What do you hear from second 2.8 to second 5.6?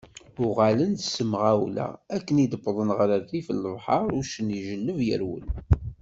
γer rrif n lebḥeṛ, uccen ijelleb yerwel.